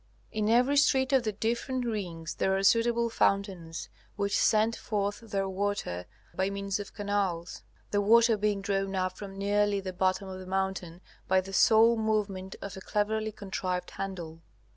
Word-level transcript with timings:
In 0.31 0.49
every 0.49 0.77
street 0.77 1.13
of 1.13 1.21
the 1.21 1.31
different 1.31 1.85
rings 1.85 2.33
there 2.33 2.57
are 2.57 2.63
suitable 2.63 3.07
fountains, 3.11 3.87
which 4.15 4.35
send 4.35 4.75
forth 4.75 5.19
their 5.19 5.47
water 5.47 6.07
by 6.33 6.49
means 6.49 6.79
of 6.79 6.95
canals, 6.95 7.61
the 7.91 8.01
water 8.01 8.35
being 8.35 8.61
drawn 8.63 8.95
up 8.95 9.15
from 9.15 9.37
nearly 9.37 9.79
the 9.79 9.93
bottom 9.93 10.27
of 10.27 10.39
the 10.39 10.47
mountain 10.47 11.01
by 11.27 11.39
the 11.39 11.53
sole 11.53 11.97
movement 11.97 12.55
of 12.63 12.75
a 12.75 12.81
cleverly 12.81 13.31
contrived 13.31 13.91
handle. 13.91 14.41